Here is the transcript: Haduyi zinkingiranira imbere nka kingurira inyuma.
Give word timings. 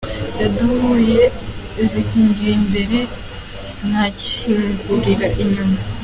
Haduyi 0.37 1.15
zinkingiranira 1.89 2.55
imbere 2.61 2.99
nka 3.89 4.05
kingurira 4.23 5.27
inyuma. 5.43 5.77